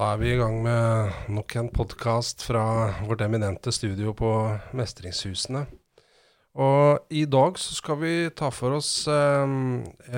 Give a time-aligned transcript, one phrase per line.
[0.00, 2.62] Da er vi i gang med nok en podkast fra
[3.04, 4.30] vårt eminente studio på
[4.72, 5.66] Mestringshusene.
[6.56, 9.52] Og i dag så skal vi ta for oss eh,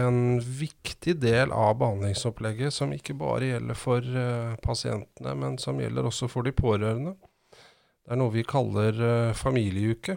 [0.04, 6.06] en viktig del av behandlingsopplegget som ikke bare gjelder for eh, pasientene, men som gjelder
[6.12, 7.16] også for de pårørende.
[7.50, 10.14] Det er noe vi kaller eh, familieuke.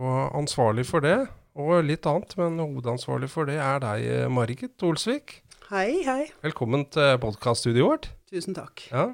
[0.00, 1.18] Og ansvarlig for det,
[1.60, 5.42] og litt annet, men hovedansvarlig for det er deg, eh, Margit Olsvik.
[5.74, 6.28] Hei, hei.
[6.38, 8.04] Velkommen til podkaststudioet vårt.
[8.30, 8.84] Tusen takk.
[8.92, 9.08] Ja.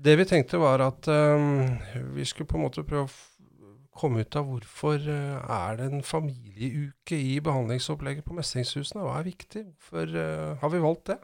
[0.00, 1.74] Det vi tenkte var at um,
[2.14, 6.06] vi skulle på en måte prøve å komme ut av hvorfor uh, er det en
[6.06, 9.02] familieuke i behandlingsopplegget på Mestringshusene?
[9.04, 9.66] Hva er viktig?
[9.74, 11.18] Hvorfor uh, har vi valgt det?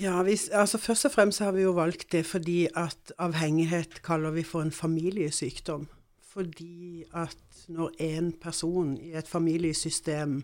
[0.00, 4.34] Ja, vi, altså Først og fremst har vi jo valgt det fordi at avhengighet kaller
[4.34, 5.86] vi for en familiesykdom.
[6.34, 10.40] Fordi at når en person i et familiesystem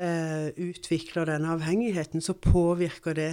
[0.00, 3.32] utvikler denne avhengigheten, så påvirker det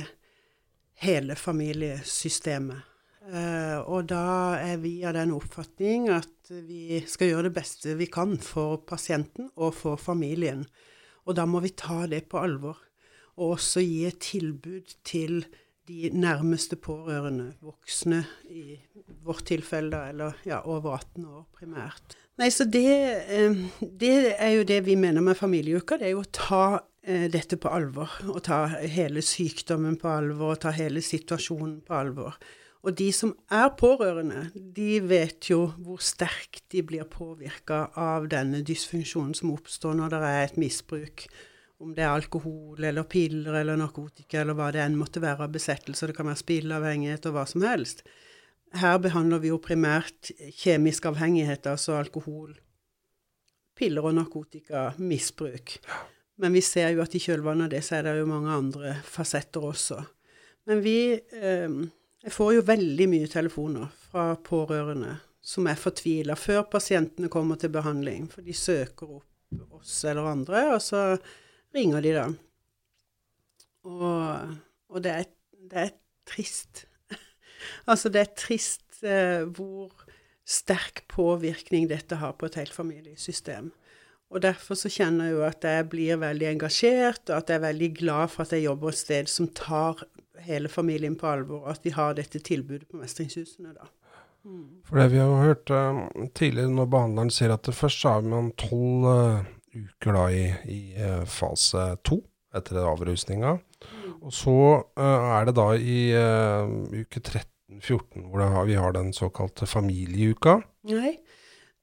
[1.00, 2.90] hele familiesystemet.
[3.30, 8.08] Eh, og da er vi av den oppfatning at vi skal gjøre det beste vi
[8.10, 10.64] kan for pasienten og for familien.
[11.30, 12.80] Og da må vi ta det på alvor.
[13.40, 15.44] Og også gi et tilbud til
[15.90, 18.78] de nærmeste pårørende, voksne i
[19.26, 22.18] vårt tilfelle, eller ja, over 18 år primært.
[22.40, 22.92] Nei, så det,
[23.28, 23.58] eh,
[24.00, 25.98] det er jo det vi mener med familieuka.
[26.00, 28.14] Det er jo å ta eh, dette på alvor.
[28.32, 32.38] Og ta hele sykdommen på alvor, og ta hele situasjonen på alvor.
[32.88, 38.64] Og de som er pårørende, de vet jo hvor sterkt de blir påvirka av denne
[38.64, 41.26] dysfunksjonen som oppstår når det er et misbruk.
[41.84, 45.52] Om det er alkohol eller piller eller narkotika eller hva det enn måtte være av
[45.52, 46.08] besettelse.
[46.08, 48.06] Det kan være spilleavhengighet og hva som helst.
[48.78, 52.52] Her behandler vi jo primært kjemisk avhengighet, altså alkohol,
[53.80, 55.80] piller og narkotika, misbruk.
[56.40, 58.94] Men vi ser jo at i kjølvannet av det så er det jo mange andre
[59.08, 60.04] fasetter også.
[60.70, 61.80] Men vi eh,
[62.20, 67.72] Jeg får jo veldig mye telefoner fra pårørende som er fortvila før pasientene kommer til
[67.72, 68.28] behandling.
[68.28, 71.04] For de søker opp oss eller andre, og så
[71.76, 72.26] ringer de da.
[73.88, 74.58] Og,
[74.92, 75.32] og det, er,
[75.72, 75.96] det er
[76.28, 76.89] trist.
[77.90, 79.92] Altså det er trist eh, hvor
[80.50, 83.70] sterk påvirkning dette har på et helt familiesystem.
[84.30, 87.68] Og derfor så kjenner jeg jo at jeg blir veldig engasjert, og at jeg er
[87.68, 90.04] veldig glad for at jeg jobber et sted som tar
[90.46, 93.90] hele familien på alvor, og at vi har dette tilbudet på Mestringshusene, da.
[94.88, 96.06] For det vi har hørt uh,
[96.38, 99.42] tidligere når behandleren sier at først så er man tolv uh,
[99.76, 102.22] uker da i, i uh, fase to
[102.56, 103.58] etter avrusninga.
[104.22, 104.56] Og så
[104.98, 106.72] eh, er det da i eh,
[107.04, 110.60] uke 13-14 hvor har, vi har den såkalte familieuka.
[110.90, 111.18] Nei.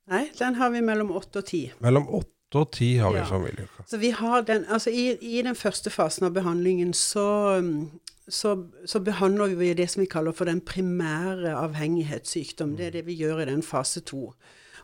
[0.06, 1.62] Nei, den har vi mellom 8 og 10.
[1.82, 3.24] Mellom 8 og 10 har vi Ja.
[3.24, 3.86] familieuka.
[3.86, 8.52] Så vi har den, altså i, I den første fasen av behandlingen så, um, så,
[8.86, 12.76] så behandler vi det som vi kaller for den primære avhengighetssykdom.
[12.76, 14.32] Det er det vi gjør i den fase to.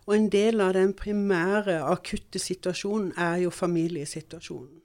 [0.07, 4.81] Og en del av den primære akutte situasjonen er jo familiesituasjonen.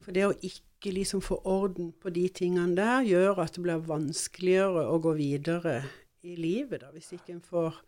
[0.00, 0.62] For det å ikke
[0.92, 5.80] liksom få orden på de tingene der, gjør at det blir vanskeligere å gå videre
[6.24, 7.78] i livet, da, hvis ikke en får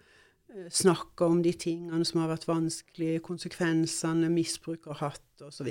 [0.53, 5.69] eh, snakke om de tingene som har vært vanskelige, konsekvensene misbruk har hatt, osv.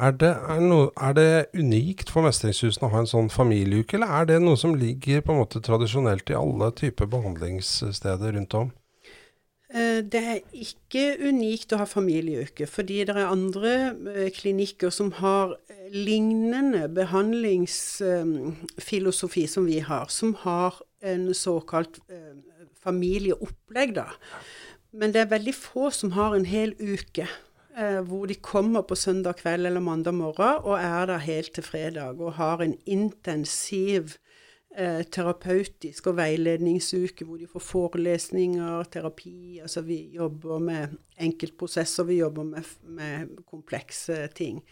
[0.00, 4.14] Er det, er, no, er det unikt for Mestringshusene å ha en sånn familieuke, eller
[4.20, 8.70] er det noe som ligger på en måte tradisjonelt i alle typer behandlingssteder rundt om?
[9.74, 15.12] Eh, Det er ikke unikt å ha familieuke, fordi det er andre eh, klinikker som
[15.20, 15.54] har
[15.94, 20.74] lignende behandlingsfilosofi som vi har, som har
[21.06, 22.34] en såkalt eh,
[22.82, 24.04] familieopplegg, da.
[24.90, 27.28] Men det er veldig få som har en hel uke.
[27.80, 32.20] Hvor de kommer på søndag kveld eller mandag morgen og er der helt til fredag
[32.20, 34.18] og har en intensiv
[34.76, 39.60] eh, terapeutisk og veiledningsuke hvor de får forelesninger, terapi.
[39.62, 44.62] Altså vi jobber med enkeltprosesser, vi jobber med, med komplekse ting.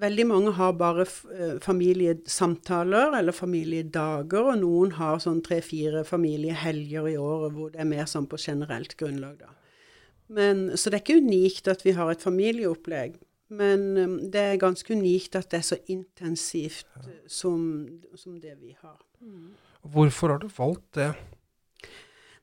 [0.00, 7.16] Veldig mange har bare eh, familiesamtaler eller familiedager, og noen har sånn tre-fire familiehelger i
[7.20, 9.56] året hvor det er mer sånn på generelt grunnlag, da.
[10.30, 13.16] Men, så det er ikke unikt at vi har et familieopplegg.
[13.50, 17.62] Men um, det er ganske unikt at det er så intensivt uh, som,
[18.14, 18.98] som det vi har.
[19.82, 21.10] Hvorfor har du valgt det?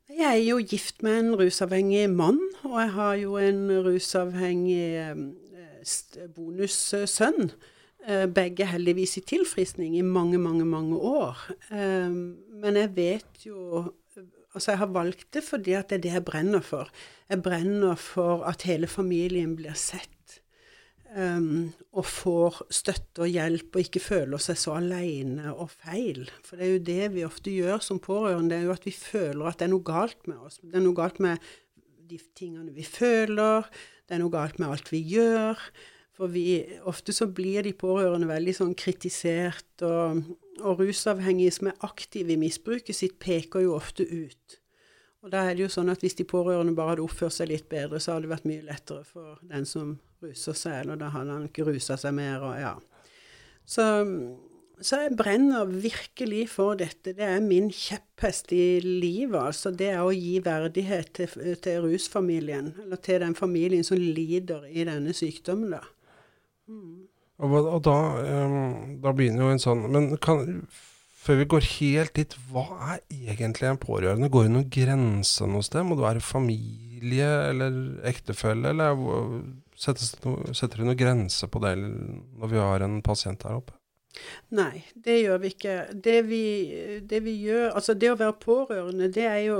[0.07, 5.25] Jeg er jo gift med en rusavhengig mann, og jeg har jo en rusavhengig um,
[5.56, 7.51] eh, bonussønn.
[8.07, 11.39] Eh, Begge heldigvis i tilfriskning i mange, mange, mange år.
[11.69, 13.92] Men jeg vet jo
[14.56, 16.89] Altså, jeg har valgt det fordi at det er det jeg brenner for.
[17.30, 20.16] Jeg brenner for at hele familien blir sett.
[21.15, 26.25] Um, og får støtte og hjelp, og ikke føler seg så alene og feil.
[26.44, 28.92] For det er jo det vi ofte gjør som pårørende, det er jo at vi
[28.92, 30.59] føler at det er noe galt med oss.
[30.59, 31.48] Det er noe galt med
[32.12, 33.69] de tingene vi føler,
[34.07, 35.63] det er noe galt med alt vi gjør.
[36.18, 36.45] For vi,
[36.89, 40.24] ofte så blir de pårørende veldig sånn kritisert, og,
[40.60, 44.57] og rusavhengige som er aktive i misbruket sitt, peker jo ofte ut.
[45.24, 47.68] Og da er det jo sånn at hvis de pårørende bare hadde oppført seg litt
[47.69, 51.35] bedre, så hadde det vært mye lettere for den som ruser seg, eller da hadde
[51.35, 52.73] han ikke rusa seg mer, og ja.
[53.67, 53.83] Så,
[54.79, 57.11] så, jeg brenner virkelig for dette.
[57.17, 59.73] Det er min kjepphest i livet, altså.
[59.75, 64.87] Det er å gi verdighet til, til rusfamilien, eller til den familien som lider i
[64.87, 65.83] denne sykdommen, da.
[66.71, 67.07] Mm.
[67.43, 67.97] Og, og da,
[68.47, 70.41] um, da begynner jo en sånn Men kan
[71.27, 74.29] før vi går helt dit, hva er egentlig en pårørende?
[74.31, 75.83] Går det noen grenser noe sted?
[75.83, 79.01] Må det være familie eller ektefelle, eller
[79.77, 83.77] setter, setter du noen grense på det når vi har en pasient her oppe?
[84.57, 85.74] Nei, det gjør vi ikke.
[85.94, 86.44] Det vi,
[87.09, 89.59] det vi, gjør Altså, det å være pårørende, det er jo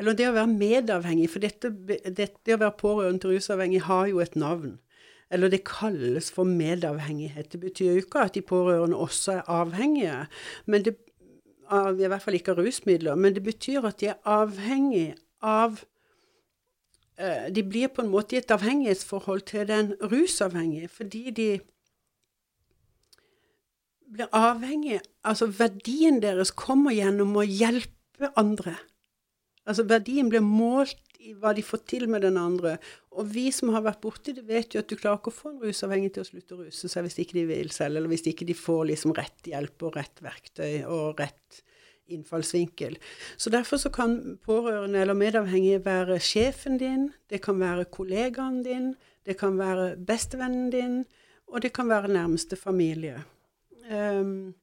[0.00, 4.08] Eller det å være medavhengig, for dette, det, det å være pårørende til rusavhengig har
[4.10, 4.78] jo et navn.
[5.32, 7.52] Eller det kalles for medavhengighet.
[7.52, 10.26] Det betyr jo ikke at de pårørende også er avhengige,
[10.66, 10.96] men det,
[11.72, 13.16] av, i hvert fall ikke av rusmidler.
[13.16, 15.80] Men det betyr at de er avhengig av
[17.54, 21.48] De blir på en måte i et avhengighetsforhold til den rusavhengige fordi de
[24.12, 28.74] blir avhengige Altså verdien deres kommer gjennom å hjelpe andre.
[29.62, 32.76] Altså verdien blir målt i hva de får til med den andre.
[33.14, 35.52] Og vi som har vært borti det, vet jo at du klarer ikke å få
[35.52, 38.26] en rusavhengig til å slutte å ruse seg hvis ikke de vil selv, eller hvis
[38.32, 41.62] ikke de får liksom rett hjelp og rett verktøy og rett
[42.08, 42.98] innfallsvinkel.
[43.36, 48.94] Så derfor så kan pårørende eller medavhengige være sjefen din, det kan være kollegaen din,
[49.26, 51.04] det kan være bestevennen din,
[51.46, 53.22] og det kan være nærmeste familie.
[53.90, 54.54] Um,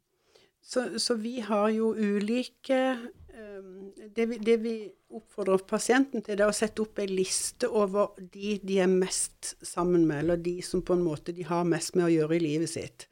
[0.61, 2.97] så, så, vi har jo ulike
[3.39, 7.65] um, det, vi, det, vi, oppfordrer pasienten til, det er å sette opp ei liste
[7.65, 11.65] over de de er mest sammen med, eller de som på en måte de har
[11.65, 13.07] mest med å gjøre i livet sitt.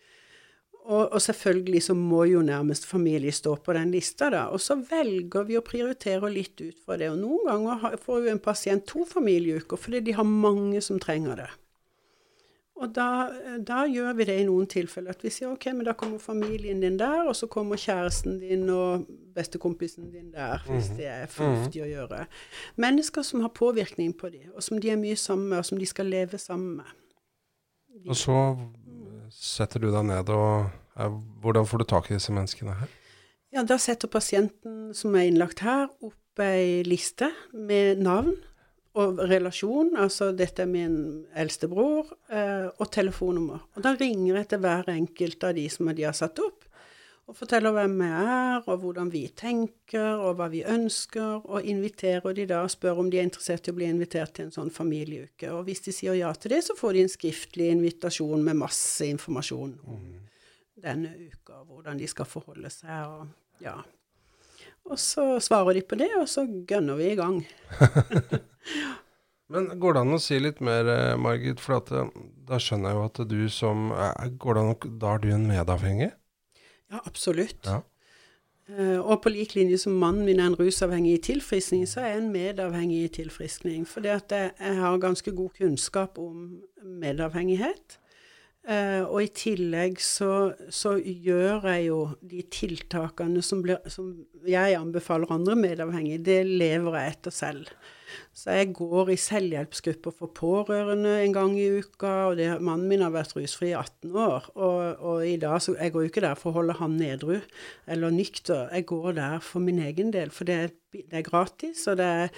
[0.87, 4.45] Og, og, selvfølgelig så må jo nærmest familie stå på den lista, da.
[4.55, 7.09] Og så velger vi å prioritere litt ut fra det.
[7.11, 11.43] Og noen ganger får jo en pasient to familieuker fordi de har mange som trenger
[11.43, 11.49] det.
[12.77, 13.07] Og da,
[13.65, 15.15] da, gjør vi det i noen tilfeller.
[15.17, 18.67] At vi sier OK, men da kommer familien din der, og så kommer kjæresten din
[18.69, 20.99] og bestekompisen din der, hvis mhm.
[20.99, 22.21] det er fornuftig å gjøre.
[22.77, 25.81] Mennesker som har påvirkning på dem, og som de er mye sammen med, og som
[25.81, 26.93] de skal leve sammen med.
[28.05, 28.37] Og så
[29.37, 30.67] setter du deg ned og
[30.97, 31.13] er,
[31.43, 32.93] Hvordan får du tak i disse menneskene her?
[33.53, 38.35] Ja, Da setter pasienten som er innlagt her, opp ei liste med navn
[38.97, 40.97] og relasjon, altså dette er min
[41.37, 43.61] eldste bror, eh, og telefonnummer.
[43.77, 46.65] Og da ringer jeg til hver enkelt av de som de har satt opp,
[47.27, 52.35] og forteller hvem vi er, og hvordan vi tenker, og hva vi ønsker, og inviterer
[52.35, 54.71] de da, og spør om de er interessert i å bli invitert til en sånn
[54.71, 55.49] familieuke.
[55.51, 59.09] Og hvis de sier ja til det, så får de en skriftlig invitasjon med masse
[59.11, 60.21] informasjon om mm.
[60.85, 63.75] denne uka, hvordan de skal forholde seg, og ja.
[64.87, 67.41] Og så svarer de på det, og så gønner vi i gang.
[69.51, 71.59] Men går det an å si litt mer, eh, Margit?
[71.63, 72.07] For at, eh,
[72.47, 73.91] da skjønner jeg jo at du som
[74.39, 76.13] går det an, Da er du en medavhengig?
[76.91, 77.65] Ja, absolutt.
[77.65, 77.81] Ja.
[78.67, 82.07] Uh, og på lik linje som mannen min er en rusavhengig i tilfriskning, så er
[82.07, 83.87] jeg en medavhengig i tilfriskning.
[84.03, 84.21] Jeg,
[84.59, 87.99] jeg har ganske god kunnskap om medavhengighet.
[88.67, 94.09] Uh, og i tillegg så, så, gjør jeg jo de tiltakene som, blir, som
[94.43, 97.71] jeg anbefaler andre medavhengige, det lever jeg etter selv.
[98.35, 102.11] Så jeg går i selvhjelpsgrupper for pårørende en gang i uka.
[102.29, 105.77] og det, Mannen min har vært rusfri i 18 år, og, og, i dag så
[105.77, 107.37] jeg går jo ikke der for å holde han nedru
[107.87, 108.67] eller nykter.
[108.75, 112.29] Jeg går der for min egen del, for det det er gratis, og det er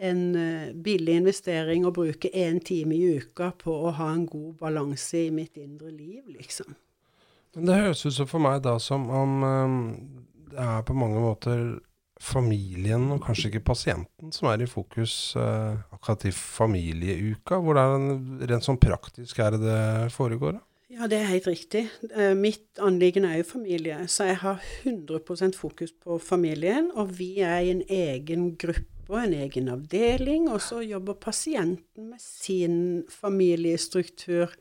[0.00, 4.54] en uh, billig investering å bruke én time i uka på å ha en god
[4.62, 6.76] balanse i mitt indre liv, liksom.
[7.56, 9.78] Men det høres ut som for meg da som om um,
[10.52, 11.62] det er på mange måter
[12.18, 17.60] familien og kanskje ikke pasienten som er i fokus uh, akkurat i familieuka?
[17.62, 20.58] Hvordan rent sånn praktisk er det det foregår?
[20.58, 20.64] da?
[20.98, 21.84] Ja, det er helt riktig.
[22.10, 26.90] Uh, mitt anliggende er jo familie, så jeg har 100% fokus på familien.
[26.96, 32.10] Og vi er i en egen gruppe og en egen avdeling, og så jobber pasienten
[32.10, 34.52] med sin familiestruktur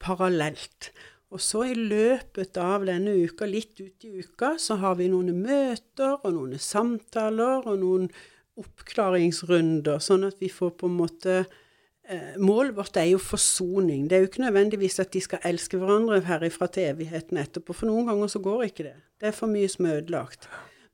[0.00, 0.92] parallelt.
[1.32, 5.34] Og så i løpet av denne uka, litt ut i uka, så har vi noen
[5.42, 8.10] møter og noen samtaler og noen
[8.58, 14.08] oppklaringsrunder, sånn at vi får på en måte eh, Målet vårt er jo forsoning.
[14.08, 17.90] Det er jo ikke nødvendigvis at de skal elske hverandre herifra til evigheten etterpå, for
[17.92, 18.96] noen ganger så går ikke det.
[19.20, 20.48] Det er for mye som er ødelagt.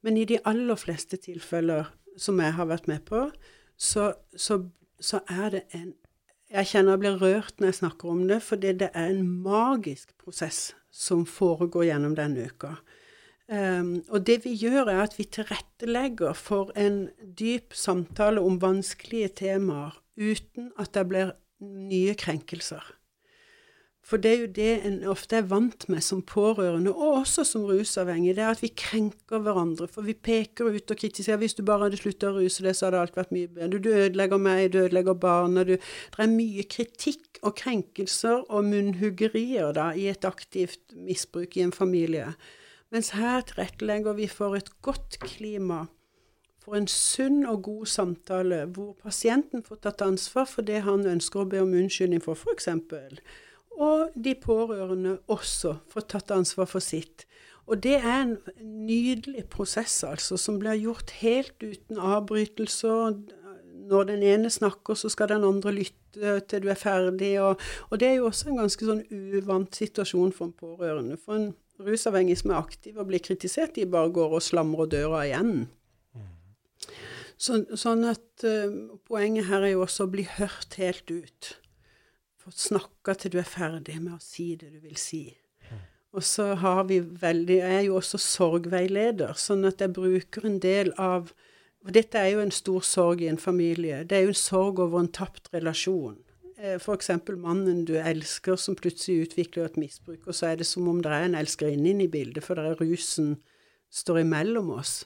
[0.05, 3.27] Men i de aller fleste tilfeller som jeg har vært med på,
[3.77, 4.61] så, så,
[5.01, 5.93] så er det en
[6.55, 10.13] Jeg kjenner jeg blir rørt når jeg snakker om det, fordi det er en magisk
[10.23, 12.77] prosess som foregår gjennom denne uka.
[13.49, 17.09] Um, og det vi gjør, er at vi tilrettelegger for en
[17.41, 22.85] dyp samtale om vanskelige temaer uten at det blir nye krenkelser.
[24.05, 27.63] For det er jo det en ofte er vant med som pårørende, og også som
[27.65, 29.89] rusavhengig, det er at vi krenker hverandre.
[29.89, 31.39] For vi peker ut og kritiserer.
[31.41, 33.89] 'Hvis du bare hadde slutta å ruse deg, så hadde alt vært mye bedre.' 'Du
[33.89, 35.81] ødelegger meg, du ødelegger barna.' Det
[36.19, 42.35] er mye kritikk og krenkelser og munnhuggerier da, i et aktivt misbruk i en familie.
[42.93, 45.87] Mens her tilrettelegger vi for et godt klima
[46.65, 51.43] for en sunn og god samtale, hvor pasienten får tatt ansvar for det han ønsker
[51.43, 52.69] å be om unnskyldning for, f.eks.
[53.75, 57.25] Og de pårørende også får tatt ansvar for sitt.
[57.67, 63.17] Og det er en nydelig prosess, altså, som blir gjort helt uten avbrytelser.
[63.89, 67.33] Når den ene snakker, så skal den andre lytte til du er ferdig.
[67.43, 71.19] Og, og det er jo også en ganske sånn uvant situasjon for en pårørende.
[71.21, 71.51] For en
[71.81, 75.67] rusavhengig som er aktiv og blir kritisert, de bare går og slamrer døra igjen.
[77.35, 81.55] Så, sånn at uh, Poenget her er jo også å bli hørt helt ut.
[82.45, 85.25] Få snakka til du er ferdig med å si det du vil si.
[86.15, 90.61] Og så har vi veldig Jeg er jo også sorgveileder, sånn at jeg bruker en
[90.63, 91.33] del av
[91.85, 94.05] og Dette er jo en stor sorg i en familie.
[94.09, 96.17] Det er jo en sorg over en tapt relasjon.
[96.57, 97.11] Eh, F.eks.
[97.37, 101.13] mannen du elsker som plutselig utvikler et misbruk, og så er det som om det
[101.13, 103.35] er en elskerinne inne i bildet, for det er rusen
[103.93, 105.03] står imellom oss.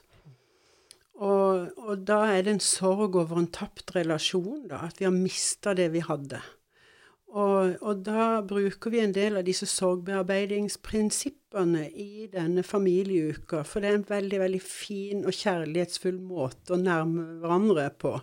[1.19, 5.15] Og, og, da er det en sorg over en tapt relasjon, da, at vi har
[5.15, 6.39] mista det vi hadde.
[7.29, 13.89] Og, og, da bruker vi en del av disse sorgbearbeidingsprinsippene i denne familieuka, for det
[13.89, 18.17] er en veldig, veldig fin og kjærlighetsfull måte å nærme hverandre på.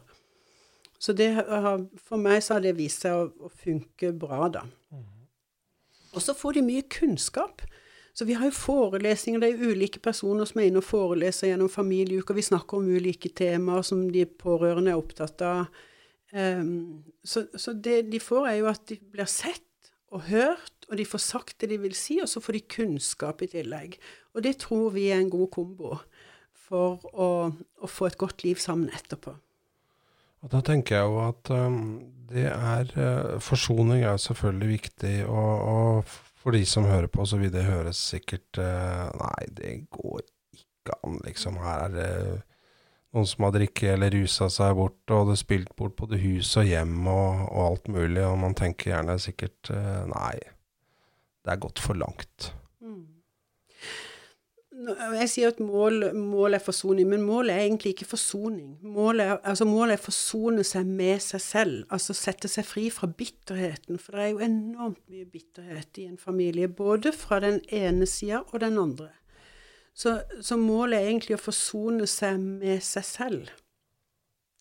[0.99, 4.63] Så det har, for meg så har det vist seg å, å funke bra, da.
[6.17, 7.63] Og så får de mye kunnskap.
[8.17, 11.51] Så vi har jo forelesninger, det er jo ulike personer som er inne og foreleser
[11.51, 12.35] gjennom familieuka.
[12.35, 15.67] Vi snakker om ulike temaer som de pårørende er opptatt av.
[16.37, 19.63] Um, så, så det de får, er jo at de blir sett
[20.13, 23.43] og hørt, og de får sagt det de vil si, og så får de kunnskap
[23.43, 23.97] i tillegg.
[24.37, 25.97] Og det tror vi er en god kombo
[26.67, 29.35] for å, å få et godt liv sammen etterpå.
[30.45, 31.81] Og Da tenker jeg jo at um,
[32.31, 37.41] det er uh, Forsoning er selvfølgelig viktig, og, og for de som hører på, så
[37.41, 40.21] vil det høres sikkert uh, Nei, det går
[40.55, 41.59] ikke an, liksom.
[41.65, 42.13] Her er det
[43.17, 46.69] noen som har drikket eller rusa seg bort, og det spilt bort både hus og
[46.69, 50.37] hjem og, og, alt mulig, og man tenker gjerne sikkert uh, Nei,
[51.45, 52.53] det er gått for langt.
[52.85, 53.05] Mm.
[55.17, 58.75] Jeg sier at mål, mål er forsoning, men målet er egentlig ikke forsoning.
[58.85, 63.09] Målet er, altså målet er forsone seg med seg selv, altså sette seg fri fra
[63.09, 63.97] bitterheten.
[63.97, 68.43] For det er jo enormt mye bitterhet i en familie, både fra den ene sida
[68.51, 69.15] og den andre.
[69.97, 73.53] Så, så, målet er egentlig å forsone seg med seg selv.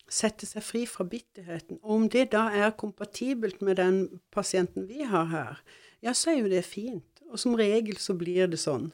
[0.08, 1.76] Sette seg fri fra bitterheten.
[1.82, 3.98] Og om det da er kompatibelt med den
[4.32, 5.60] pasienten vi har her,
[6.00, 7.20] ja, så er jo det fint.
[7.28, 8.88] Og som regel så blir det sånn.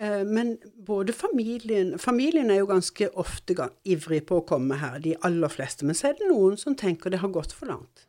[0.00, 5.14] Eh, men både familien Familien er jo ganske ofte ivrig på å komme her, de
[5.26, 5.86] aller fleste.
[5.86, 8.08] Men så er det noen som tenker det har gått for langt.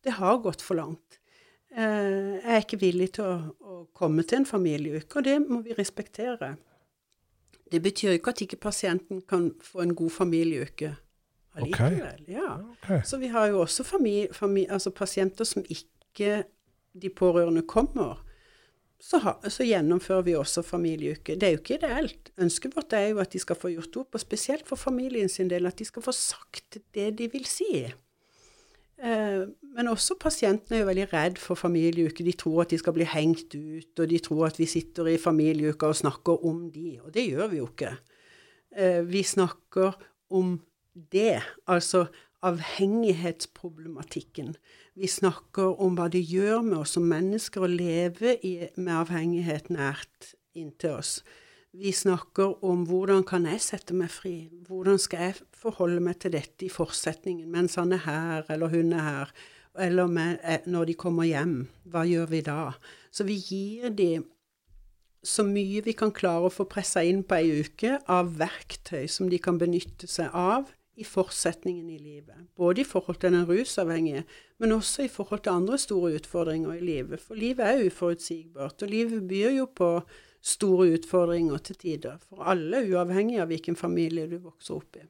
[0.00, 1.20] Det har gått for langt.
[1.76, 5.60] Eh, jeg er ikke villig til å, å komme til en familieuke, og det må
[5.66, 6.54] vi respektere.
[7.72, 10.94] Det betyr ikke at ikke pasienten kan få en god familieuke
[11.56, 12.22] allikevel.
[12.22, 12.32] Okay.
[12.32, 12.56] Ja.
[12.76, 13.00] Okay.
[13.04, 16.42] Så vi har jo også familie, familie, altså pasienter som ikke
[17.02, 18.20] de pårørende kommer
[19.02, 21.34] så, ha, så, gjennomfører vi også familieuke.
[21.34, 22.30] Det er jo ikke ideelt.
[22.38, 25.50] Ønsket vårt er jo at de skal få gjort opp, og spesielt for familien sin
[25.50, 27.82] del, at de skal få sagt det de vil si.
[29.02, 32.24] Eh, men også pasientene er jo veldig redd for familieuke.
[32.24, 35.18] De tror at de skal bli hengt ut, og de tror at vi sitter i
[35.18, 37.96] familieuka og snakker om de, og det gjør vi jo ikke.
[38.76, 39.92] Eh, vi snakker
[40.30, 40.60] om
[40.94, 42.06] det, altså
[42.42, 44.56] avhengighetsproblematikken.
[44.94, 49.70] Vi snakker om hva det gjør med oss som mennesker å leve i, med avhengighet
[49.72, 51.22] nært inntil oss.
[51.72, 54.50] Vi snakker om hvordan kan jeg sette meg fri?
[54.68, 58.92] Hvordan skal jeg forholde meg til dette i fortsetningen mens han er her, eller hun
[58.92, 59.30] er her?
[59.80, 61.54] Eller med, eh, når de kommer hjem.
[61.88, 62.74] Hva gjør vi da?
[63.08, 64.26] Så vi gir dem
[65.24, 69.30] så mye vi kan klare å få pressa inn på ei uke av verktøy som
[69.30, 70.68] de kan benytte seg av
[71.00, 72.50] i fortsetningen i livet.
[72.58, 74.26] Både i forhold til den rusavhengige,
[74.60, 77.22] men også i forhold til andre store utfordringer i livet.
[77.22, 79.88] For livet er uforutsigbart, og livet byr jo på
[80.42, 82.18] store utfordringer til tider.
[82.28, 85.04] For alle, uavhengig av hvilken familie du vokser opp i,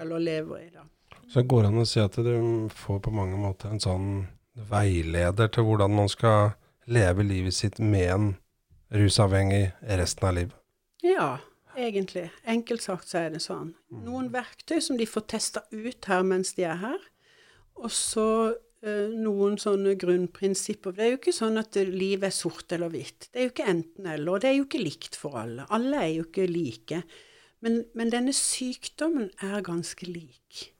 [0.00, 0.70] eller lever i.
[0.74, 0.84] da.
[1.30, 2.32] Så det går an å si at du
[2.74, 4.08] får på mange måter en sånn
[4.70, 6.56] veileder til hvordan man skal
[6.90, 8.32] leve livet sitt med en
[8.90, 10.56] rusavhengig resten av livet?
[11.06, 11.38] Ja,
[11.78, 12.26] egentlig.
[12.44, 13.72] Enkelt sagt så er det sånn.
[13.94, 16.98] Noen verktøy som de får testa ut her mens de er her.
[17.78, 18.26] Og så
[18.80, 20.94] noen sånne grunnprinsipper.
[20.96, 23.28] Det er jo ikke sånn at livet er sort eller hvitt.
[23.28, 24.32] Det er jo ikke enten-eller.
[24.32, 25.66] Og det er jo ikke likt for alle.
[25.68, 27.02] Alle er jo ikke like.
[27.60, 30.70] Men, men denne sykdommen er ganske lik.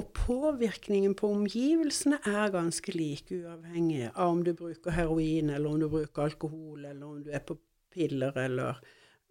[0.00, 5.84] Og påvirkningen på omgivelsene er ganske lik, uavhengig av om du bruker heroin, eller om
[5.84, 7.58] du bruker alkohol, eller om du er på
[7.94, 8.80] piller eller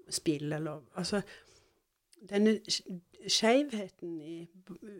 [0.07, 1.21] spill, eller Altså,
[2.29, 2.57] denne
[3.27, 4.35] skjevheten i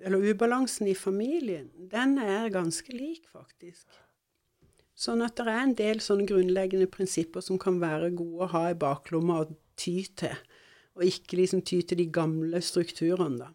[0.04, 3.88] Eller ubalansen i familien, den er ganske lik, faktisk.
[4.94, 8.64] Sånn at det er en del sånne grunnleggende prinsipper som kan være gode å ha
[8.70, 10.36] i baklomma og ty til.
[10.94, 13.52] Og ikke liksom ty til de gamle strukturene, da.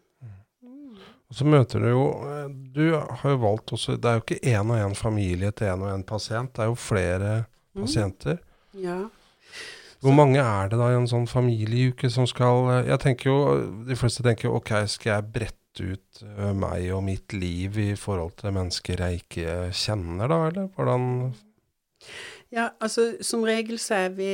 [1.29, 4.39] Og så møter du jo eh, Du har jo valgt også Det er jo ikke
[4.49, 6.51] én og én familie til én og én pasient.
[6.55, 7.83] Det er jo flere mm.
[7.83, 8.39] pasienter.
[8.73, 9.03] Ja.
[9.99, 13.39] Hvor mange er det da i en sånn familieuke som skal eh, Jeg tenker jo
[13.87, 17.91] De fleste tenker jo OK, skal jeg brette ut uh, meg og mitt liv i
[17.99, 21.05] forhold til mennesker jeg ikke kjenner, da, eller hvordan
[22.51, 24.31] Ja, altså som regel så er vi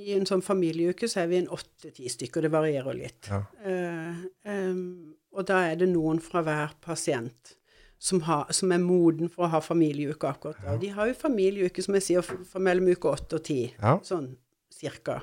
[0.00, 2.46] i en sånn familieuke så er vi en åtte-ti stykker.
[2.46, 3.28] Det varierer litt.
[3.28, 3.42] Ja.
[3.60, 7.54] Uh, um, og da er det noen fra hver pasient
[8.00, 10.72] som, har, som er moden for å ha familieuke akkurat da.
[10.72, 10.78] Ja.
[10.80, 13.66] De har jo familieuke, som jeg sier, for mellom uke åtte og ti.
[13.76, 13.98] Ja.
[14.06, 14.32] Sånn
[14.80, 15.20] cirka.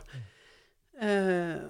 [0.98, 1.67] Uh,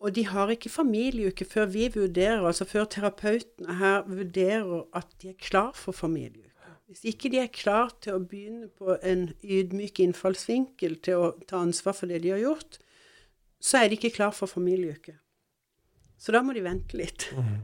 [0.00, 5.30] og de har ikke familieuke før vi vurderer, altså før terapeutene her vurderer at de
[5.32, 6.52] er klar for familieuke.
[6.86, 11.58] Hvis ikke de er klar til å begynne på en ydmyk innfallsvinkel til å ta
[11.58, 12.78] ansvar for det de har gjort,
[13.58, 15.16] så er de ikke klar for familieuke.
[16.20, 17.26] Så da må de vente litt.
[17.34, 17.56] Mm.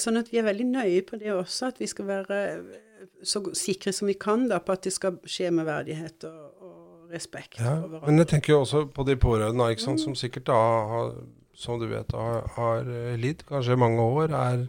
[0.00, 3.42] Sånn at vi er veldig nøye på det også, at vi skal være eh, så
[3.54, 6.67] sikre som vi kan da, på at det skal skje med verdighet og
[7.12, 7.60] respekt.
[7.60, 10.04] Ja, men jeg tenker jo også på de pårørende, ikke sant, mm.
[10.06, 10.58] som sikkert da
[10.92, 11.14] har,
[11.56, 14.34] som du vet, har, har eh, lidd kanskje mange år.
[14.34, 14.66] er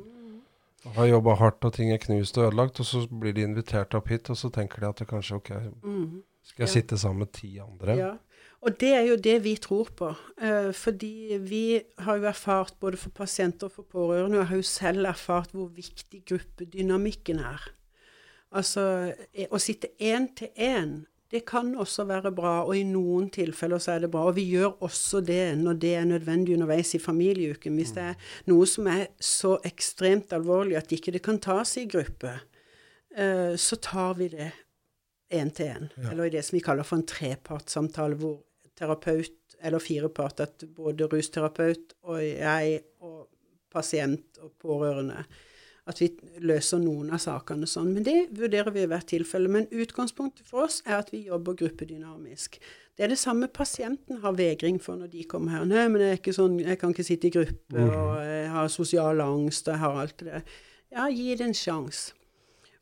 [0.95, 4.09] har jobba hardt og ting er knust og ødelagt, og så blir de invitert opp
[4.11, 5.51] hit, og så tenker de at det kanskje ok,
[5.83, 6.21] mm.
[6.47, 6.73] skal jeg ja.
[6.73, 7.97] sitte sammen med ti andre?
[7.99, 8.13] Ja.
[8.59, 10.09] Og det er jo det vi tror på.
[10.41, 14.55] Eh, fordi vi har jo erfart, både for pasienter og for pårørende, og jeg har
[14.55, 17.69] jo selv erfart hvor viktig gruppedynamikken er.
[18.51, 23.27] Altså eh, å sitte én til én, det kan også være bra, og i noen
[23.33, 24.23] tilfeller så er det bra.
[24.29, 27.75] Og vi gjør også det når det er nødvendig underveis i familieuken.
[27.77, 31.85] Hvis det er noe som er så ekstremt alvorlig at ikke det kan tas i
[31.89, 32.33] gruppe,
[33.13, 34.49] eh, så tar vi det
[35.29, 35.91] én til én.
[35.99, 36.11] Ja.
[36.11, 38.39] Eller i det som vi kaller for en trepartssamtale, hvor
[38.79, 43.27] terapeut, eller firepart, at både rusterapeut og jeg og
[43.69, 45.25] pasient og pårørende
[45.89, 46.09] at vi
[46.45, 47.89] løser noen av sakene sånn.
[47.95, 49.49] Men det vurderer vi i hvert tilfelle.
[49.51, 52.59] Men utgangspunktet for oss er at vi jobber gruppedynamisk.
[52.93, 55.65] Det er det samme pasienten har vegring for når de kommer her.
[55.65, 57.91] 'Nei, men jeg, sånn, jeg kan ikke sitte i gruppe, mm.
[57.95, 60.57] og jeg har sosial angst, og jeg har alt det der.'
[60.89, 62.15] Ja, gi det en sjanse.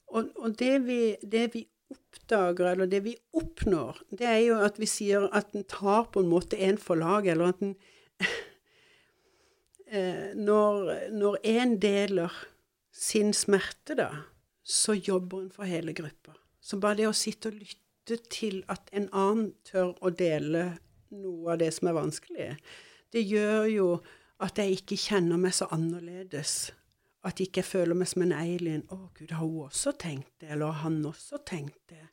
[0.07, 4.79] Og, og det, vi, det vi oppdager, eller det vi oppnår, det er jo at
[4.79, 7.75] vi sier at en tar på en måte en for laget, eller at en
[9.91, 12.33] eh, Når en deler
[12.97, 14.09] sin smerte, da,
[14.63, 16.33] så jobber en for hele gruppa.
[16.61, 20.65] Så bare det å sitte og lytte til at en annen tør å dele
[21.15, 22.49] noe av det som er vanskelig,
[23.13, 23.87] det gjør jo
[24.43, 26.57] at jeg ikke kjenner meg så annerledes
[27.27, 28.83] at jeg ikke føler meg som en alien.
[28.87, 32.07] 'Å, gud, har hun også tenkt det?' Eller har han også tenkt det?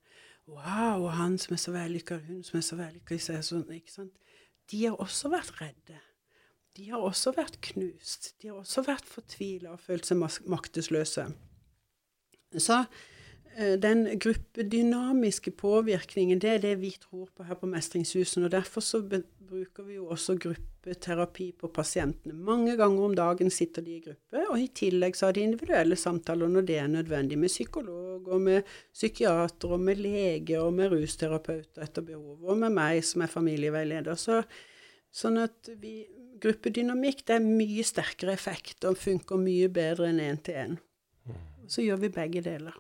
[0.47, 4.11] 'Wow, han som er så vellykka, hun som er så vellykka' sånn.
[4.71, 6.01] De har også vært redde.
[6.75, 8.33] De har også vært knust.
[8.43, 10.19] De har også vært fortvila og følt seg
[10.51, 11.29] maktesløse.
[12.59, 12.81] Så
[13.57, 18.49] eh, den gruppedynamiske påvirkningen, det er det vi tror på her på Mestringshusene.
[18.49, 22.35] og Derfor så bruker vi jo også gruppeterapi på pasientene.
[22.35, 25.99] Mange ganger om dagen sitter de i gruppe, og i tillegg så har de individuelle
[25.99, 30.91] samtaler når det er nødvendig, med psykolog og med psykiater og med leger og med
[30.95, 34.19] rusterapeuter etter behov, og med meg som er familieveileder.
[34.19, 34.43] Så,
[35.15, 36.01] sånn at vi,
[36.45, 40.79] gruppedynamikk det er mye sterkere effekt og funker mye bedre enn én-til-én.
[41.27, 41.45] Mm.
[41.69, 42.77] Så gjør vi begge deler.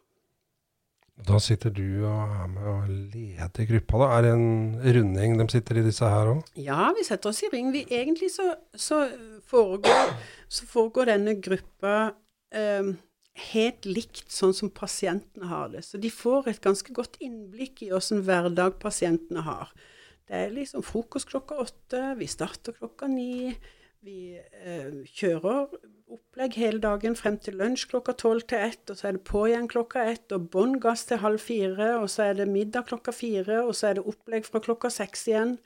[1.14, 4.06] Da sitter du og er med og leder gruppa, da.
[4.16, 6.40] Er det en runding de sitter i disse her òg?
[6.58, 7.70] Ja, vi setter oss i ring.
[7.74, 9.04] Vi, egentlig så, så,
[9.46, 10.10] foregår,
[10.50, 11.94] så, foregår, denne gruppa
[12.50, 12.90] eh,
[13.52, 15.84] helt likt sånn som pasientene har det.
[15.86, 19.70] Så de får et ganske godt innblikk i åssen hverdag pasientene har.
[20.28, 23.52] Det er liksom frokost klokka åtte, vi starter klokka ni.
[24.04, 25.74] Vi eh, kjører
[26.14, 29.46] opplegg hele dagen frem til lunsj klokka tolv til ett, og så er det på
[29.48, 33.14] igjen klokka ett, og bånn gass til halv fire, og så er det middag klokka
[33.16, 35.56] fire, og så er det opplegg fra klokka seks igjen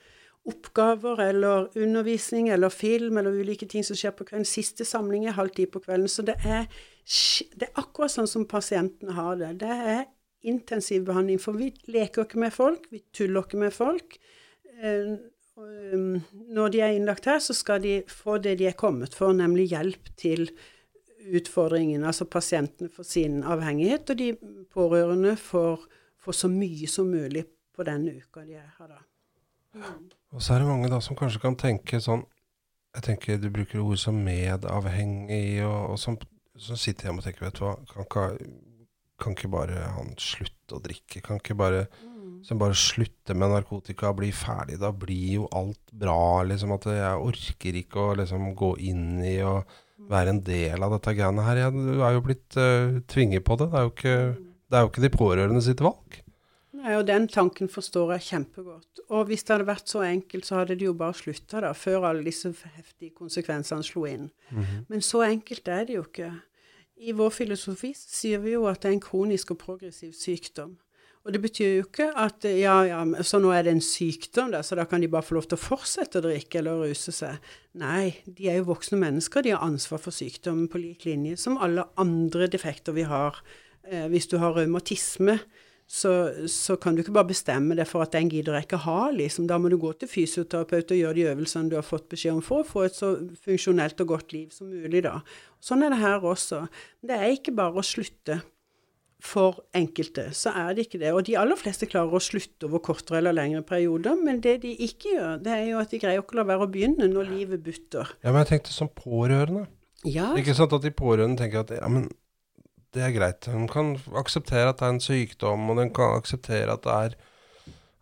[0.48, 4.48] oppgaver eller undervisning eller film eller ulike ting som skjer på kvelden.
[4.48, 6.08] Siste samling er halv ti på kvelden.
[6.08, 6.68] Så det er,
[7.58, 9.54] det er, akkurat sånn som pasientene har det.
[9.62, 10.04] Det er
[10.48, 11.40] intensiv behandling.
[11.42, 14.18] For vi leker ikke med folk, vi tuller ikke med folk.
[14.78, 15.12] Eh,
[15.58, 16.18] um,
[16.54, 19.70] når de er innlagt her, så skal de få det de er kommet for, nemlig
[19.72, 20.48] hjelp til
[21.28, 22.04] utfordringen.
[22.06, 24.32] Altså pasientene får sin avhengighet, og de
[24.72, 25.84] pårørende får,
[26.22, 29.02] får så mye som mulig på denne uka de er her, da.
[29.74, 30.08] Mm.
[30.32, 32.22] Og så er det mange da som kanskje kan tenke sånn
[32.96, 36.16] Jeg tenker du bruker ord som medavhengig, og, og som,
[36.56, 38.48] som, sitter hjemme og tenker Vet du hva, kan ikke,
[39.20, 41.20] kan ikke bare han slutte å drikke?
[41.24, 42.07] Kan ikke bare mm.
[42.46, 44.78] Som bare slutter med narkotika, blir ferdig?
[44.82, 46.42] Da blir jo alt bra.
[46.48, 49.64] liksom At jeg orker ikke å liksom gå inn i og
[50.08, 51.64] være en del av dette greiene her.
[51.64, 53.70] Jeg, du er jo blitt uh, tvinget på det.
[53.72, 54.16] Det er jo ikke,
[54.68, 56.22] det er jo ikke de pårørende sitt valg.
[56.78, 59.02] Nei, og den tanken forstår jeg kjempegodt.
[59.08, 62.06] Og hvis det hadde vært så enkelt, så hadde det jo bare slutta da, før
[62.10, 64.30] alle disse heftige konsekvensene slo inn.
[64.50, 64.84] Mm -hmm.
[64.88, 66.32] Men så enkelt er det jo ikke.
[66.96, 70.78] I vår filosofi sier vi jo at det er en kronisk og progressiv sykdom.
[71.26, 74.62] Og det betyr jo ikke at ja, ja, så nå er det en sykdom, da,
[74.64, 77.38] så da kan de bare få lov til å fortsette å drikke eller ruse seg.
[77.78, 79.44] Nei, de er jo voksne mennesker.
[79.44, 83.42] De har ansvar for sykdommen på lik linje som alle andre defekter vi har.
[83.88, 85.38] Eh, hvis du har revmatisme,
[85.88, 86.12] så,
[86.52, 89.46] så, kan du ikke bare bestemme deg for at den gidder jeg ikke ha, liksom.
[89.48, 92.44] Da må du gå til fysioterapeut og gjøre de øvelsene du har fått beskjed om
[92.44, 93.14] for å få et så
[93.46, 95.22] funksjonelt og godt liv som mulig, da.
[95.64, 96.66] Sånn er det her også.
[97.00, 98.42] Det er ikke bare å slutte.
[99.18, 101.10] For enkelte så er det ikke det.
[101.10, 104.76] Og de aller fleste klarer å slutte over kortere eller lengre perioder, men det de
[104.86, 107.32] ikke gjør, det er jo at de greier ikke å la være å begynne når
[107.32, 108.14] livet butter.
[108.22, 109.66] Ja, men jeg tenkte som pårørende.
[110.06, 110.30] Ja.
[110.38, 112.06] Ikke sant at de pårørende tenker at ja, men
[112.94, 113.50] det er greit.
[113.50, 117.18] Hun kan akseptere at det er en sykdom, og den kan akseptere at det er,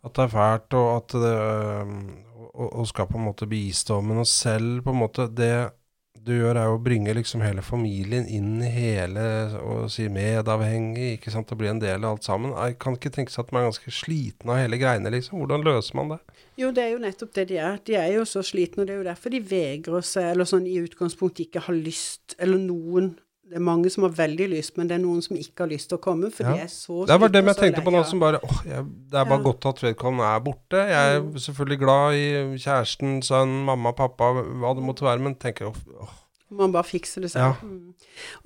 [0.04, 1.34] at det er fælt, og at det
[2.56, 4.00] og, og, skal på en måte bistå.
[4.04, 5.70] Men selv på en måte Det
[6.26, 9.26] du gjør, er å bringe liksom hele familien inn i hele
[9.60, 12.54] og si medavhengig, ikke sant, og bli en del av alt sammen.
[12.56, 15.38] Jeg kan ikke tenke seg at man er ganske sliten av hele greiene, liksom.
[15.42, 16.20] Hvordan løser man det?
[16.56, 17.78] Jo, det er jo nettopp det de er.
[17.86, 20.66] De er jo så slitne, og det er jo derfor de vegrer seg, eller sånn
[20.70, 23.14] i utgangspunktet ikke har lyst, eller noen
[23.46, 25.86] det er mange som har veldig lyst, men det er noen som ikke har lyst
[25.90, 26.32] til å komme.
[26.34, 26.56] for ja.
[26.56, 29.20] de er så Det var dem jeg tenkte på nå, som bare åh, jeg, Det
[29.20, 29.46] er bare ja.
[29.46, 30.80] godt at vedkommende er borte.
[30.90, 31.32] Jeg er mm.
[31.44, 32.26] selvfølgelig glad i
[32.58, 36.16] kjæresten, sønn, mamma, pappa, hva det måtte være, men tenker åh, åh.
[36.56, 37.44] Man bare fikser det selv.
[37.44, 37.54] Ja.
[37.62, 37.94] Mm.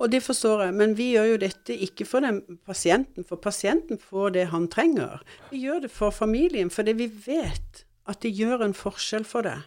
[0.01, 4.01] Og det forstår jeg, men vi gjør jo dette ikke for den pasienten, for pasienten
[4.01, 5.21] får det han trenger.
[5.51, 9.65] Vi gjør det for familien, fordi vi vet at det gjør en forskjell for deg.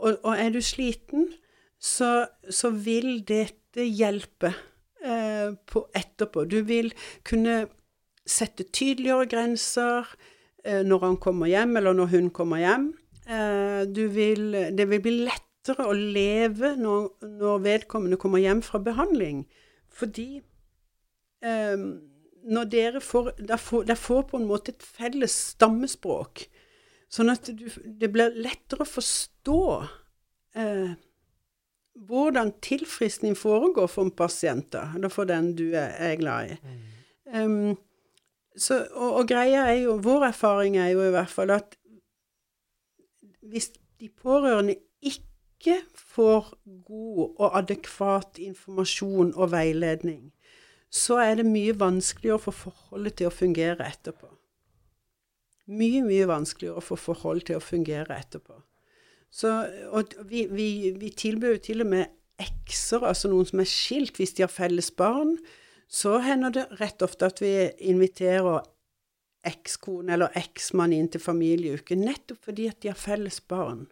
[0.00, 1.30] Og, og er du sliten,
[1.80, 4.52] så, så vil dette hjelpe
[5.04, 6.44] eh, på etterpå.
[6.44, 6.92] Du vil
[7.26, 7.64] kunne
[8.28, 10.08] sette tydeligere grenser
[10.64, 12.90] eh, når han kommer hjem, eller når hun kommer hjem.
[13.30, 17.10] Eh, vil, det vil bli lettere å leve når,
[17.40, 19.44] når, vedkommende kommer hjem fra behandling,
[19.92, 20.40] fordi
[21.44, 21.84] eh,
[22.40, 26.46] når dere får Dere får, får, på en måte et felles stammespråk,
[27.10, 29.60] sånn at du, det blir lettere å forstå
[30.56, 30.96] eh,
[32.06, 36.56] hvordan tilfriskning foregår for en pasient, da, eller for den du er, glad i.
[37.36, 37.76] Um,
[38.56, 41.76] så, og, og, greia er jo Vår erfaring er jo i hvert fall at
[43.46, 46.50] hvis de pårørende ikke får
[46.86, 50.32] god og adekvat informasjon og veiledning,
[50.90, 54.28] så er det mye vanskeligere å få forholdet til å fungere etterpå.
[55.70, 58.58] Mye, mye vanskeligere å få forholdet til å fungere etterpå.
[59.30, 59.50] Så,
[59.94, 64.18] og vi, vi, vi tilbyr jo til og med ekser, altså noen som er skilt,
[64.18, 65.36] hvis de har felles barn.
[65.90, 67.52] Så hender det rett ofte at vi
[67.90, 68.62] inviterer
[69.46, 73.86] ekskone eller eksmann inn til familieuke, nettopp fordi at de har felles barn.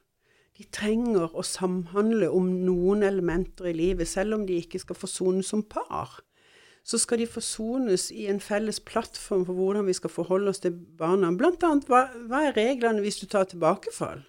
[0.58, 5.50] De trenger å samhandle om noen elementer i livet, selv om de ikke skal forsones
[5.54, 6.18] som par.
[6.82, 10.74] Så skal de forsones i en felles plattform for hvordan vi skal forholde oss til
[10.98, 11.30] barna.
[11.36, 14.24] Blant annet, hva, hva er reglene hvis du tar tilbakefall?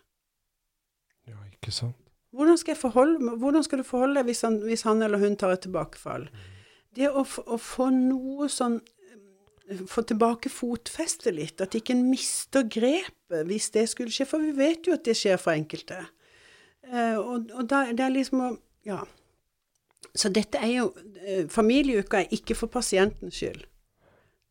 [1.60, 1.98] Ikke sant.
[2.32, 5.56] Hvordan skal, forholde, hvordan skal du forholde deg hvis han, hvis han, eller hun tar
[5.56, 6.28] et tilbakefall?
[6.30, 6.48] Mm.
[6.96, 12.66] Det å, å, få noe sånn eh, Få tilbake fotfestet litt, at ikke en mister
[12.66, 14.28] grepet hvis det skulle skje.
[14.30, 16.00] For vi vet jo at det skjer for enkelte.
[16.90, 18.52] Uh, og, og da, det er liksom å
[18.88, 19.04] Ja.
[20.16, 20.86] Så dette er jo
[21.22, 23.66] eh, Familieuka er ikke for pasientens skyld.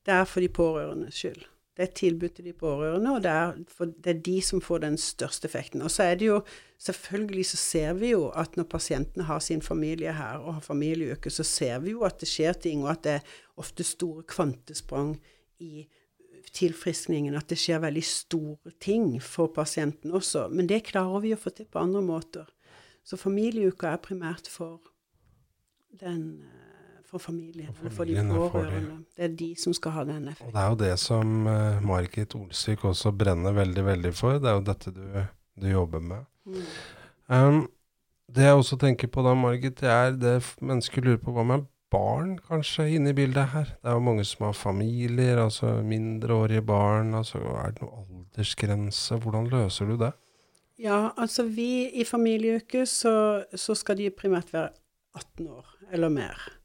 [0.06, 1.46] Det er for de pårørendes skyld.
[1.78, 4.58] Det er et tilbud til de pårørende, og det er, for, det er de som
[4.60, 5.84] får den største effekten.
[5.86, 6.40] Og så er det jo
[6.78, 11.30] Selvfølgelig så ser vi jo at når pasientene har sin familie her og har familieuke,
[11.30, 15.16] så ser vi jo at det skjer ting, og at det er ofte store kvantesprang
[15.58, 15.88] i
[16.54, 17.34] tilfriskningen.
[17.34, 20.46] At det skjer veldig store ting for pasienten også.
[20.54, 22.46] Men det klarer vi å få til på andre måter.
[23.02, 24.78] Så familieuka er primært for
[25.98, 26.44] den
[27.08, 29.00] eh, for familien, eller for de pårørende.
[29.16, 30.48] Det er de som skal ha den effekten.
[30.48, 34.38] Og det er jo det som uh, Margit Olsvik også brenner veldig, veldig for.
[34.38, 35.02] Det er jo dette du,
[35.56, 36.28] du jobber med.
[36.44, 36.62] Mm.
[37.28, 37.66] Um,
[38.28, 41.66] det jeg også tenker på da, Margit, det er det mennesker lurer på hva med
[41.88, 43.70] barn kanskje inne i bildet her.
[43.80, 47.14] Det er jo mange som har familier, altså mindreårige barn.
[47.14, 49.16] altså Er det noen aldersgrense?
[49.16, 50.12] Hvordan løser du det?
[50.78, 54.70] Ja, altså vi i familieuke så, så skal de primært være
[55.16, 56.57] 18 år eller mer.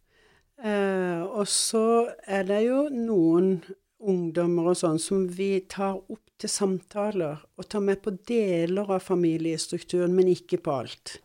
[0.61, 3.57] Eh, og så er det jo noen
[4.03, 9.03] ungdommer og sånn som vi tar opp til samtaler og tar med på deler av
[9.05, 11.17] familiestrukturen, men ikke på alt.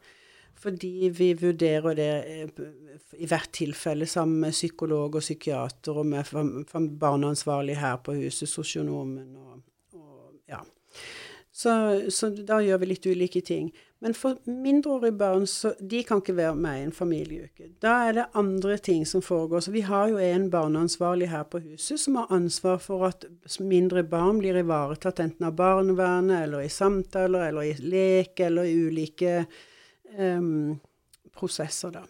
[0.59, 2.63] Fordi vi vurderer det eh,
[3.19, 6.33] i hvert tilfelle sammen med psykolog og psykiater og med
[7.01, 9.61] barneansvarlig her på huset, sosionomen og,
[9.99, 10.63] og ja.
[11.59, 11.73] Så,
[12.15, 13.73] så, da gjør vi litt ulike ting.
[14.01, 17.73] Men for mindreårige barn, så de kan ikke være med i en familieuke.
[17.83, 19.61] Da er det andre ting som foregår.
[19.61, 23.27] Så vi har jo en barneansvarlig her på huset som har ansvar for at
[23.59, 28.77] mindre barn blir ivaretatt enten av barnevernet eller i samtaler eller i lek eller i
[28.87, 29.35] ulike
[30.15, 30.79] um,
[31.35, 32.07] prosesser, da.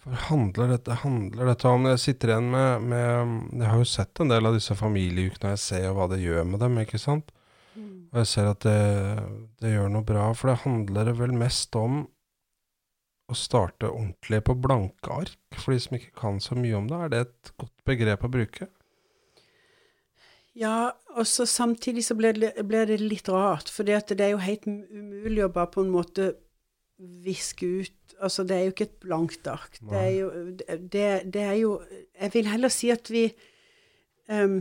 [0.00, 4.20] For handler dette, handler dette om Jeg sitter igjen med, med Jeg har jo sett
[4.22, 7.00] en del av disse familieukene, og jeg ser jo hva det gjør med dem, ikke
[7.00, 7.34] sant?
[8.10, 8.78] Og jeg ser at det,
[9.62, 12.02] det, gjør noe bra, for det handler vel mest om
[13.30, 16.98] å starte ordentlig på blanke ark, for de som ikke kan så mye om det.
[16.98, 18.66] Er det et godt begrep å bruke?
[20.58, 24.42] Ja, og så samtidig så ble det, ble det litt rart, for det er jo
[24.42, 26.32] helt umulig å bare på en måte
[26.98, 29.78] viske ut Altså, det er jo ikke et blankt ark.
[29.80, 30.26] Det er, jo,
[30.92, 31.70] det, det er jo
[32.20, 33.22] Jeg vil heller si at vi
[34.28, 34.58] um,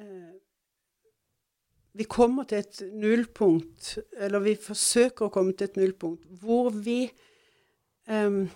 [0.00, 0.31] uh,
[1.92, 7.04] vi kommer til et nullpunkt, eller vi forsøker å komme til et nullpunkt, hvor vi
[8.08, 8.46] um,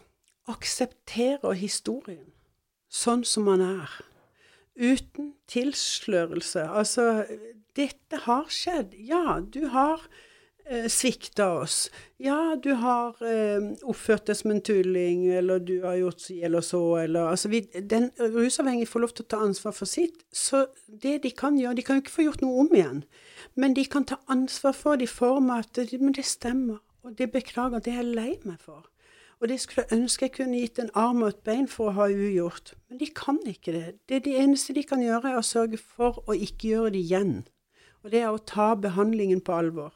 [0.49, 2.25] aksepterer historien
[2.89, 3.93] sånn som man er.
[4.77, 6.65] Uten tilslørelse.
[6.69, 7.25] Altså,
[7.77, 8.95] dette har skjedd.
[8.97, 10.05] Ja, du har
[10.91, 11.91] svikta oss.
[12.19, 16.65] Ja, du har eh, oppført deg som en tulling, eller du har gjort si eller
[16.65, 20.65] så, eller Altså, vi, den rusavhengige får lov til å ta ansvar for sitt, så
[20.89, 23.05] det de kan gjøre De kan jo ikke få gjort noe om igjen,
[23.55, 27.19] men de kan ta ansvar for det i form av at Men det stemmer, og
[27.19, 28.89] det beklager, det er jeg lei meg for.
[29.41, 31.97] Og det skulle jeg ønske jeg kunne gitt en arm og et bein for å
[31.99, 33.99] ha ugjort, men de kan ikke det.
[34.09, 37.37] Det det eneste de kan gjøre, er å sørge for å ikke gjøre det igjen.
[38.03, 39.93] Og det er å ta behandlingen på alvor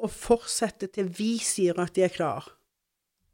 [0.00, 2.48] og fortsette til vi sier at de er klar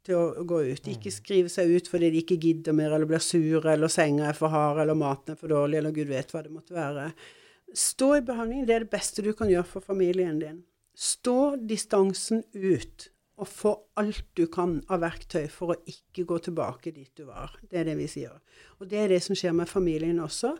[0.05, 0.89] til å gå ut.
[0.89, 1.15] Ikke mm.
[1.15, 4.53] skrive seg ut fordi de ikke gidder mer, eller blir sure, eller senga er for
[4.53, 7.11] hard, eller maten er for dårlig, eller gud vet hva det måtte være.
[7.77, 8.65] Stå i behandling.
[8.67, 10.61] Det er det beste du kan gjøre for familien din.
[10.97, 13.07] Stå distansen ut,
[13.41, 17.55] og få alt du kan av verktøy for å ikke gå tilbake dit du var.
[17.69, 18.35] Det er det vi sier.
[18.79, 20.53] Og det er det som skjer med familien også.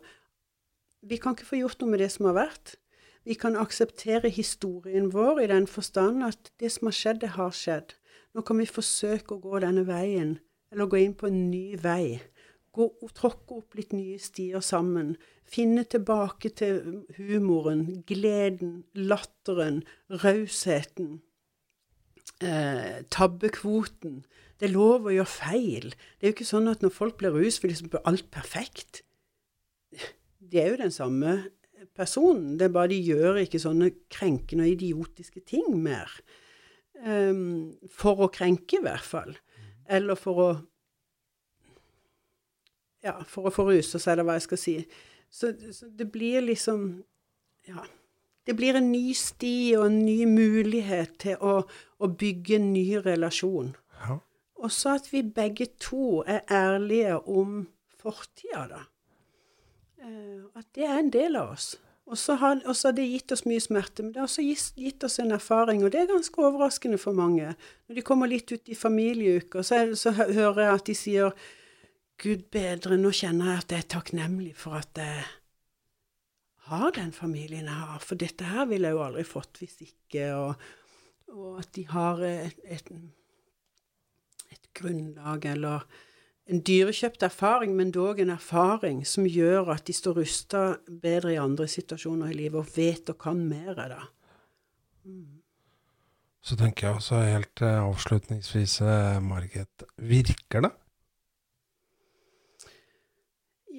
[1.06, 2.76] Vi kan ikke få gjort noe med det som har vært.
[3.24, 7.52] Vi kan akseptere historien vår i den forstand at det som har skjedd, det har
[7.54, 7.94] skjedd.
[8.34, 10.40] Nå kan vi forsøke å gå denne veien,
[10.72, 12.22] eller gå inn på en ny vei.
[12.72, 15.18] Gå, tråkke opp litt nye stier sammen.
[15.44, 19.82] Finne tilbake til humoren, gleden, latteren,
[20.24, 21.20] rausheten.
[22.42, 24.22] Eh, tabbekvoten.
[24.58, 25.92] Det er lov å gjøre feil.
[26.18, 29.04] Det er jo ikke sånn at når folk blir rusfrie, så blir alt perfekt.
[30.40, 31.36] Det er jo den samme
[31.96, 32.58] personen.
[32.60, 36.12] Det er bare de gjør ikke sånne krenkende og idiotiske ting mer.
[37.02, 39.34] Um, for å krenke, i hvert fall.
[39.90, 40.52] Eller for å
[43.02, 44.74] Ja, for å få ruse seg, eller hva jeg skal si.
[45.34, 47.04] Så, så, det blir liksom
[47.68, 47.88] Ja.
[48.46, 51.62] Det blir en ny sti og en ny mulighet til å,
[52.02, 53.76] å bygge en ny relasjon.
[54.02, 54.18] Ja.
[54.58, 57.68] Og så at vi begge to er ærlige om
[58.02, 58.82] fortida, da.
[60.02, 61.76] Uh, at det er en del av oss.
[62.12, 62.58] Og så har,
[62.98, 65.94] det gitt oss mye smerte, men det har også gitt, gitt, oss en erfaring, og
[65.94, 67.54] det er ganske overraskende for mange.
[67.88, 71.46] Når de kommer litt ut i familieuker, så, så hører jeg at de sier
[72.22, 75.24] Gud bedre, nå kjenner jeg at jeg er takknemlig for at jeg
[76.68, 80.28] har den familien jeg har, for dette her ville jeg jo aldri fått hvis ikke,
[80.36, 80.68] og,
[81.32, 82.92] og at de har et, et
[84.52, 85.86] et grunnlag eller
[86.50, 90.64] en dyrekjøpt erfaring, men dog en erfaring som gjør at de står rusta
[91.04, 93.76] bedre i andre situasjoner i livet og vet og kan mer.
[93.78, 94.02] da.
[95.06, 95.42] Mm.
[96.42, 100.72] Så tenker jeg også helt eh, avslutningsvis, eh, Margit, virker det?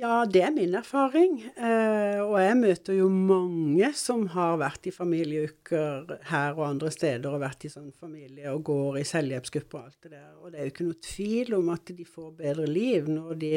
[0.03, 1.37] Ja, det er min erfaring.
[1.55, 7.29] Eh, og jeg møter jo mange som har vært i familieuker her og andre steder,
[7.31, 10.33] og vært i sånn familie og går i selvhjelpsgrupper og alt det der.
[10.41, 13.53] Og det er jo ikke noe tvil om at de får bedre liv når de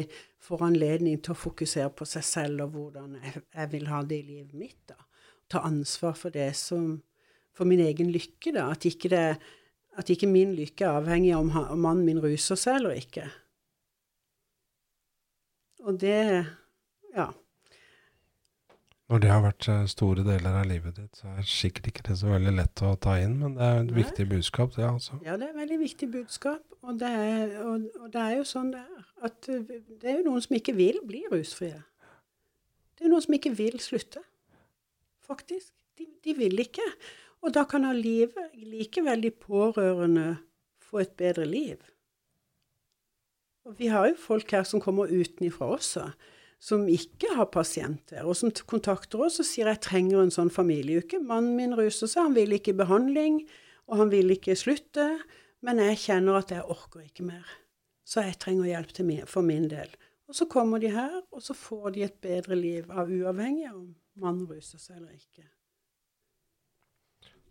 [0.46, 4.28] får anledning til å fokusere på seg selv og hvordan jeg, vil ha det i
[4.28, 4.84] livet mitt.
[4.94, 5.00] da.
[5.50, 7.02] Ta ansvar for det som
[7.56, 8.68] For min egen lykke, da.
[8.76, 9.40] At ikke, det,
[9.96, 13.30] at ikke min lykke er avhengig av om mannen min ruser seg eller ikke.
[15.86, 16.46] Og det
[17.16, 17.30] Ja.
[19.06, 22.16] Når det har vært eh, store deler av livet ditt, så er sikkert ikke det
[22.18, 24.00] så veldig lett å ta inn, men det er et Nei.
[24.00, 25.20] viktig budskap, det, altså.
[25.22, 26.64] Ja, det er et veldig viktig budskap.
[26.82, 29.04] Og det er, og, og det er jo sånn det er.
[29.30, 29.62] At eh,
[30.02, 31.84] det er jo noen som ikke vil bli rusfrie.
[32.98, 34.26] Det er noen som ikke vil slutte.
[35.26, 35.70] Faktisk.
[36.00, 36.86] De, de vil ikke.
[37.46, 40.32] Og da kan livet likevel de pårørende
[40.82, 41.78] få et bedre liv.
[43.74, 46.10] Vi har jo folk her som kommer utenfra også,
[46.62, 51.22] som ikke har pasienter, og som kontakter oss og sier 'jeg trenger en sånn familieuke'.
[51.22, 53.48] Mannen min ruser seg, han vil ikke behandling,
[53.88, 55.20] og han vil ikke slutte,
[55.62, 57.46] men jeg kjenner at jeg orker ikke mer.
[58.06, 59.90] Så jeg trenger hjelp min, for min del.
[60.28, 63.76] Og så kommer de her, og så får de et bedre liv, av uavhengig av
[63.76, 65.55] om mannen ruser seg eller ikke.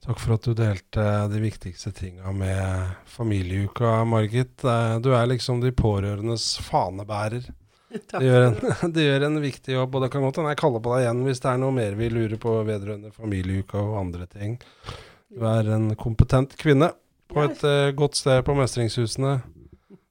[0.04, 4.64] Takk for at du delte de viktigste tinga med familieuka, Margit.
[4.64, 7.46] Eh, du er liksom de pårørendes fanebærer.
[8.10, 10.82] De gjør, en, de gjør en viktig jobb, og det kan godt hende jeg kaller
[10.82, 14.26] på deg igjen hvis det er noe mer vi lurer på vedrørende familieuka og andre
[14.32, 14.56] ting.
[15.30, 16.88] Du er en kompetent kvinne
[17.30, 19.36] på et uh, godt sted på Mestringshusene.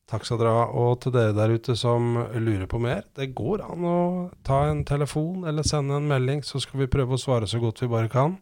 [0.07, 0.63] Takk skal dere ha.
[0.79, 3.99] Og til dere der ute som lurer på mer, det går an å
[4.47, 7.83] ta en telefon eller sende en melding, så skal vi prøve å svare så godt
[7.83, 8.39] vi bare kan.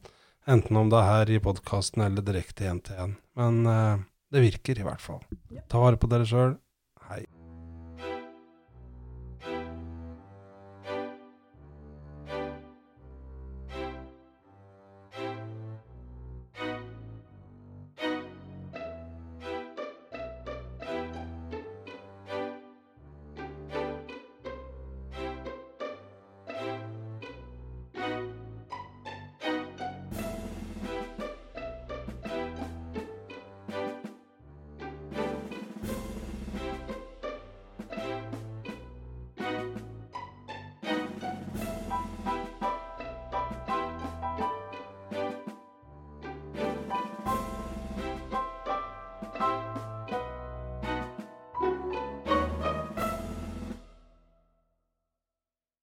[0.50, 3.14] Enten om det er her i podkasten eller direkte én til én.
[3.38, 4.02] Men uh,
[4.34, 5.22] det virker i hvert fall.
[5.70, 6.56] Ta vare på dere sjøl.